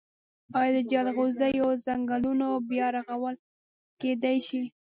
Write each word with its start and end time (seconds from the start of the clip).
آیا 0.59 0.71
د 0.75 0.77
جلغوزیو 0.91 1.67
ځنګلونه 1.85 2.45
بیا 2.69 2.87
رغول 2.95 3.35
کیدی 4.01 4.37
شي؟ 4.47 4.61